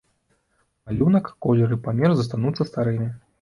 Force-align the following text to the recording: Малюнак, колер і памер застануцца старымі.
Малюнак, 0.89 1.29
колер 1.47 1.75
і 1.77 1.77
памер 1.89 2.17
застануцца 2.21 2.69
старымі. 2.71 3.07